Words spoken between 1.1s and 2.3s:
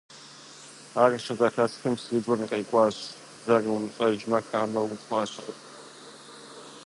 щызэхэсхым, си